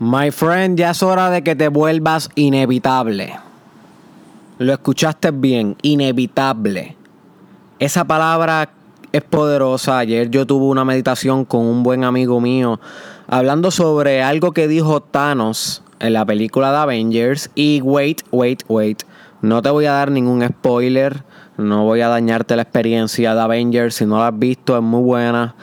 [0.00, 3.38] My friend, ya es hora de que te vuelvas inevitable.
[4.58, 6.96] Lo escuchaste bien, inevitable.
[7.78, 8.70] Esa palabra
[9.12, 9.98] es poderosa.
[9.98, 12.80] Ayer yo tuve una meditación con un buen amigo mío
[13.28, 17.50] hablando sobre algo que dijo Thanos en la película de Avengers.
[17.54, 19.04] Y wait, wait, wait.
[19.42, 21.22] No te voy a dar ningún spoiler.
[21.56, 23.94] No voy a dañarte la experiencia de Avengers.
[23.94, 25.54] Si no la has visto, es muy buena.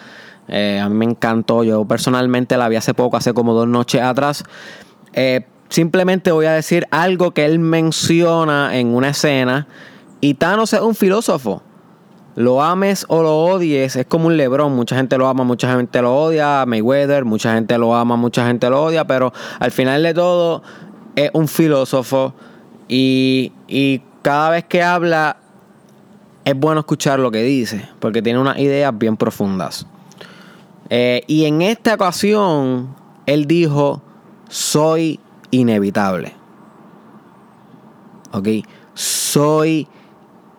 [0.52, 1.64] Eh, a mí me encantó.
[1.64, 4.44] Yo personalmente la vi hace poco, hace como dos noches atrás.
[5.14, 9.68] Eh, simplemente voy a decir algo que él menciona en una escena.
[10.20, 11.64] Y Thanos es un filósofo.
[12.36, 14.74] Lo ames o lo odies, es como un Lebron.
[14.74, 16.66] Mucha gente lo ama, mucha gente lo odia.
[16.66, 19.06] Mayweather, mucha gente lo ama, mucha gente lo odia.
[19.06, 20.64] Pero al final de todo,
[21.16, 22.34] es un filósofo.
[22.88, 25.38] Y, y cada vez que habla,
[26.44, 27.88] es bueno escuchar lo que dice.
[28.00, 29.88] Porque tiene unas ideas bien profundas.
[30.94, 32.94] Eh, y en esta ocasión,
[33.26, 34.02] él dijo,
[34.50, 36.36] soy inevitable.
[38.34, 38.50] ¿Ok?
[38.94, 39.88] Soy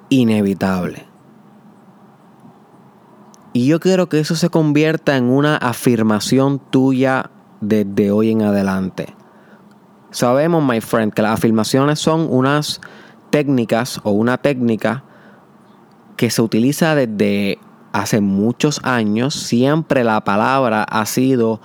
[0.08, 1.04] inevitable.
[3.52, 9.14] Y yo quiero que eso se convierta en una afirmación tuya desde hoy en adelante.
[10.12, 12.80] Sabemos, my friend, que las afirmaciones son unas
[13.28, 15.04] técnicas o una técnica
[16.16, 17.58] que se utiliza desde
[17.92, 21.60] hace muchos años siempre la palabra ha sido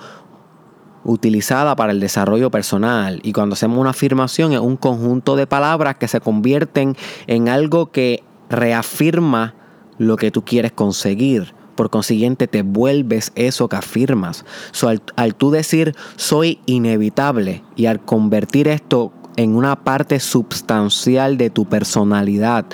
[1.03, 5.95] utilizada para el desarrollo personal y cuando hacemos una afirmación es un conjunto de palabras
[5.95, 6.97] que se convierten
[7.28, 9.56] en algo que reafirma
[9.97, 11.56] lo que tú quieres conseguir.
[11.75, 14.45] Por consiguiente, te vuelves eso que afirmas.
[14.81, 21.52] al, al tú decir soy inevitable y al convertir esto en una parte substancial de
[21.52, 22.66] tu personalidad,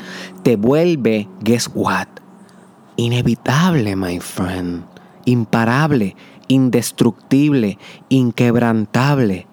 [0.41, 2.22] te vuelve, guess what?
[2.95, 4.83] Inevitable, my friend.
[5.25, 6.15] Imparable,
[6.47, 7.77] indestructible,
[8.09, 9.47] inquebrantable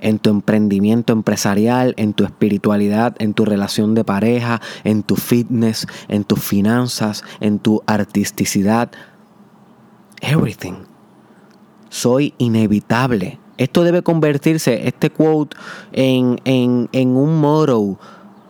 [0.00, 5.86] en tu emprendimiento empresarial, en tu espiritualidad, en tu relación de pareja, en tu fitness,
[6.08, 8.90] en tus finanzas, en tu artisticidad.
[10.20, 10.84] Everything.
[11.90, 13.38] Soy inevitable.
[13.58, 15.56] Esto debe convertirse, este quote,
[15.92, 17.98] en, en, en un motto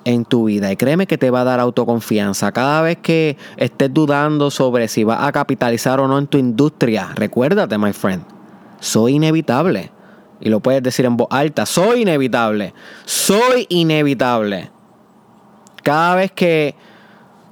[0.04, 2.52] en tu vida y créeme que te va a dar autoconfianza.
[2.52, 7.10] Cada vez que estés dudando sobre si vas a capitalizar o no en tu industria,
[7.14, 8.22] recuérdate, my friend,
[8.80, 9.90] soy inevitable.
[10.40, 12.72] Y lo puedes decir en voz alta, soy inevitable,
[13.04, 14.70] soy inevitable.
[15.82, 16.74] Cada vez que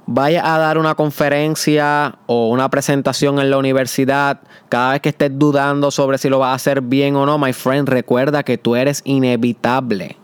[0.07, 5.37] vayas a dar una conferencia o una presentación en la universidad, cada vez que estés
[5.37, 8.75] dudando sobre si lo vas a hacer bien o no, my friend, recuerda que tú
[8.75, 10.17] eres inevitable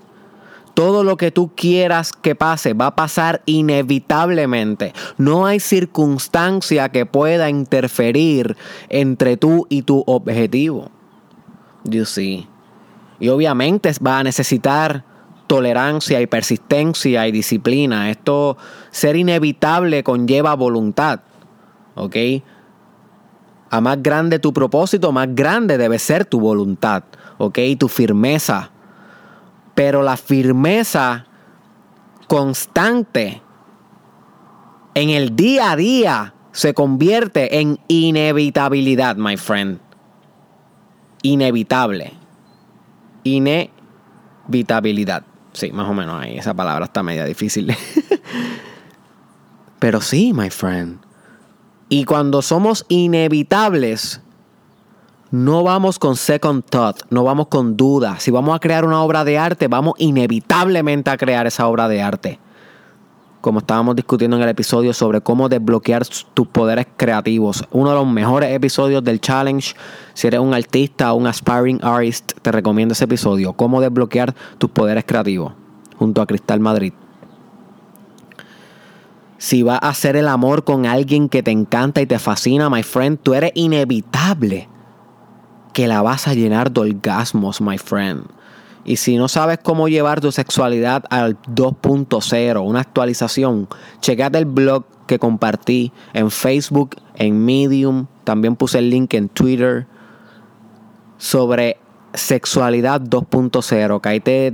[0.75, 4.93] todo lo que tú quieras que pase va a pasar inevitablemente.
[5.17, 8.55] No hay circunstancia que pueda interferir
[8.89, 10.91] entre tú y tu objetivo.
[11.85, 12.47] You see.
[13.19, 15.05] Y obviamente va a necesitar
[15.47, 18.11] tolerancia y persistencia y disciplina.
[18.11, 18.57] Esto,
[18.91, 21.21] ser inevitable conlleva voluntad.
[21.95, 22.15] ¿Ok?
[23.69, 27.03] A más grande tu propósito, más grande debe ser tu voluntad.
[27.37, 27.59] ¿Ok?
[27.79, 28.71] Tu firmeza
[29.75, 31.27] pero la firmeza
[32.27, 33.41] constante
[34.95, 39.79] en el día a día se convierte en inevitabilidad, my friend.
[41.21, 42.13] Inevitable.
[43.25, 45.23] Inevitabilidad.
[45.51, 46.37] Sí, más o menos ahí.
[46.37, 47.75] Esa palabra está media difícil.
[49.79, 50.99] Pero sí, my friend.
[51.89, 54.21] Y cuando somos inevitables,
[55.35, 58.19] no vamos con second thought, no vamos con duda.
[58.19, 62.01] Si vamos a crear una obra de arte, vamos inevitablemente a crear esa obra de
[62.01, 62.39] arte.
[63.41, 67.65] Como estábamos discutiendo en el episodio sobre cómo desbloquear tus poderes creativos.
[67.71, 69.75] Uno de los mejores episodios del challenge.
[70.13, 73.51] Si eres un artista o un aspiring artist, te recomiendo ese episodio.
[73.51, 75.51] Cómo desbloquear tus poderes creativos.
[75.99, 76.93] Junto a Cristal Madrid.
[79.37, 82.83] Si vas a hacer el amor con alguien que te encanta y te fascina, my
[82.83, 84.69] friend, tú eres inevitable
[85.75, 88.23] que la vas a llenar de orgasmos, my friend.
[88.85, 93.67] Y si no sabes cómo llevar tu sexualidad al 2.0, una actualización,
[93.99, 99.85] checate el blog que compartí en Facebook, en Medium, también puse el link en Twitter
[101.17, 101.77] sobre
[102.15, 104.53] Sexualidad 2.0, que ahí te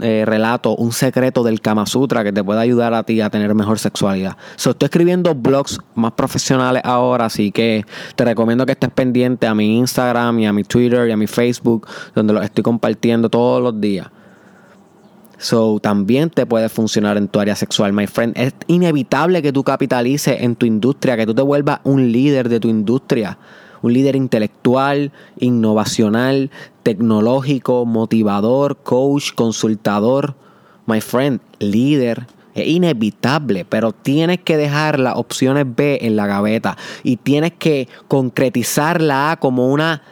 [0.00, 3.54] eh, relato un secreto del Kama Sutra que te puede ayudar a ti a tener
[3.54, 4.36] mejor sexualidad.
[4.56, 7.84] So, estoy escribiendo blogs más profesionales ahora, así que
[8.16, 11.26] te recomiendo que estés pendiente a mi Instagram y a mi Twitter y a mi
[11.26, 14.08] Facebook, donde los estoy compartiendo todos los días.
[15.38, 18.36] So, también te puede funcionar en tu área sexual, my friend.
[18.36, 22.58] Es inevitable que tú capitalices en tu industria, que tú te vuelvas un líder de
[22.58, 23.38] tu industria
[23.82, 26.50] un líder intelectual, innovacional,
[26.82, 30.34] tecnológico, motivador, coach, consultador.
[30.86, 32.26] My friend, líder.
[32.54, 37.88] Es inevitable, pero tienes que dejar las opciones B en la gaveta y tienes que
[38.08, 40.02] concretizar la A como una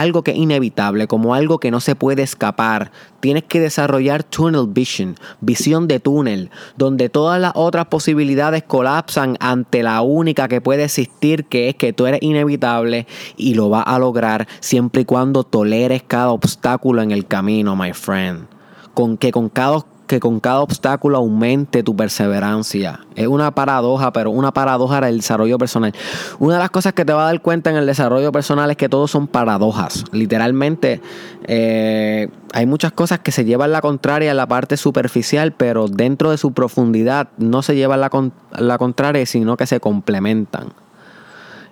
[0.00, 2.92] algo que es inevitable, como algo que no se puede escapar.
[3.20, 9.82] Tienes que desarrollar tunnel vision, visión de túnel, donde todas las otras posibilidades colapsan ante
[9.82, 13.06] la única que puede existir, que es que tú eres inevitable
[13.36, 17.92] y lo vas a lograr siempre y cuando toleres cada obstáculo en el camino, my
[17.92, 18.46] friend.
[18.94, 23.00] Con que con cada que con cada obstáculo aumente tu perseverancia.
[23.14, 25.92] Es una paradoja, pero una paradoja del desarrollo personal.
[26.38, 28.76] Una de las cosas que te va a dar cuenta en el desarrollo personal es
[28.76, 30.04] que todos son paradojas.
[30.12, 31.00] Literalmente,
[31.44, 36.30] eh, hay muchas cosas que se llevan la contraria en la parte superficial, pero dentro
[36.30, 38.10] de su profundidad no se llevan la,
[38.58, 40.72] la contraria, sino que se complementan.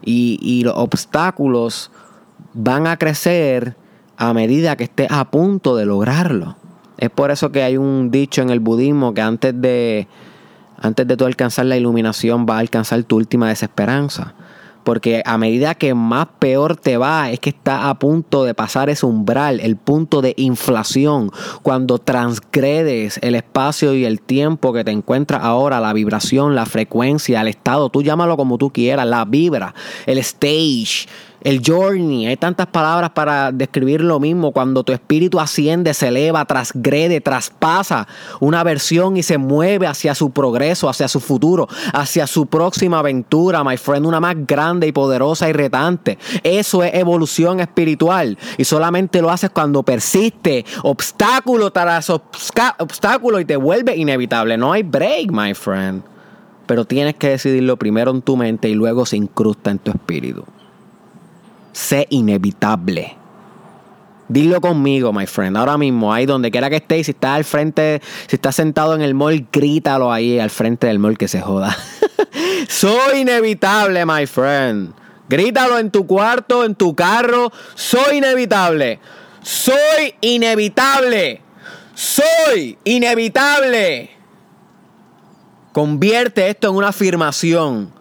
[0.05, 1.91] Y, y los obstáculos
[2.53, 3.77] van a crecer
[4.17, 6.57] a medida que estés a punto de lograrlo.
[6.99, 10.07] Es por eso que hay un dicho en el budismo que antes de,
[10.79, 14.35] antes de tú alcanzar la iluminación va a alcanzar tu última desesperanza.
[14.85, 18.91] Porque a medida que más peor te va, es que está a punto de pasar
[18.91, 21.31] ese umbral, el punto de inflación.
[21.63, 27.41] Cuando transgredes el espacio y el tiempo que te encuentras ahora, la vibración, la frecuencia,
[27.41, 29.75] el estado, tú llámalo como tú quieras, la vibra,
[30.05, 31.09] el stage,
[31.45, 34.51] el journey, hay tantas palabras para describir lo mismo.
[34.53, 38.09] Cuando tu espíritu asciende, se eleva, transgrede, traspasa
[38.41, 43.63] una versión y se mueve hacia su progreso, hacia su futuro, hacia su próxima aventura,
[43.63, 46.19] my friend, una más grande y poderosa y retante.
[46.43, 53.57] Eso es evolución espiritual y solamente lo haces cuando persiste obstáculo tras obstáculo y te
[53.57, 54.57] vuelve inevitable.
[54.57, 56.03] No hay break, my friend.
[56.65, 60.47] Pero tienes que decidirlo primero en tu mente y luego se incrusta en tu espíritu
[61.75, 63.19] sé inevitable.
[64.29, 65.57] Dilo conmigo, my friend.
[65.57, 69.03] Ahora mismo, ahí donde quiera que estés, si estás al frente, si estás sentado en
[69.03, 71.77] el mall, grítalo ahí al frente del mall que se joda.
[72.69, 74.95] Soy inevitable, my friend.
[75.29, 77.53] Grítalo en tu cuarto, en tu carro.
[77.75, 78.99] Soy inevitable.
[79.43, 81.43] Soy inevitable.
[81.95, 84.11] Soy inevitable.
[85.73, 87.93] Convierte esto en una afirmación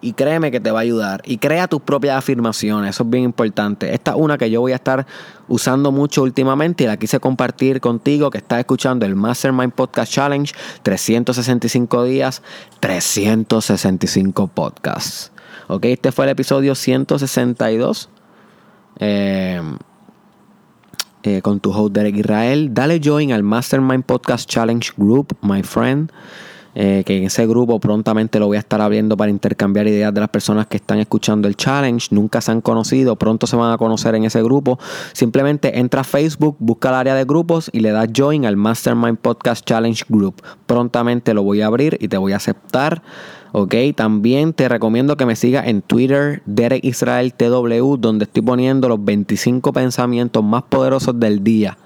[0.00, 1.22] y créeme que te va a ayudar.
[1.24, 3.94] Y crea tus propias afirmaciones, eso es bien importante.
[3.94, 5.06] Esta es una que yo voy a estar
[5.48, 10.52] usando mucho últimamente y la quise compartir contigo que estás escuchando el Mastermind Podcast Challenge
[10.82, 12.42] 365 días,
[12.80, 15.32] 365 podcasts.
[15.68, 18.08] Ok, este fue el episodio 162.
[18.98, 19.60] Eh,
[21.22, 22.72] eh, con tu host Derek Israel.
[22.72, 26.10] Dale join al Mastermind Podcast Challenge Group, my friend.
[26.74, 30.20] Eh, que en ese grupo prontamente lo voy a estar abriendo para intercambiar ideas de
[30.20, 32.08] las personas que están escuchando el challenge.
[32.12, 34.78] Nunca se han conocido, pronto se van a conocer en ese grupo.
[35.12, 39.18] Simplemente entra a Facebook, busca el área de grupos y le das join al Mastermind
[39.18, 40.42] Podcast Challenge Group.
[40.66, 43.02] Prontamente lo voy a abrir y te voy a aceptar.
[43.52, 48.88] Ok, también te recomiendo que me sigas en Twitter, Derek Israel TW, donde estoy poniendo
[48.88, 51.76] los 25 pensamientos más poderosos del día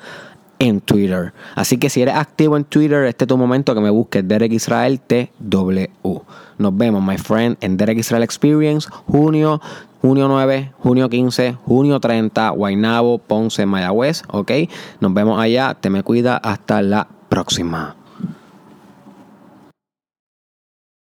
[0.59, 1.33] en Twitter.
[1.55, 4.53] Así que si eres activo en Twitter, este es tu momento que me busques Derek
[4.53, 6.19] Israel TW.
[6.59, 9.61] Nos vemos, my friend, en Derek Israel Experience, junio,
[10.01, 14.53] junio 9, junio 15, junio 30, Guaynabo, Ponce, Mayagüez, ¿ok?
[15.01, 17.97] Nos vemos allá, te me cuida, hasta la próxima.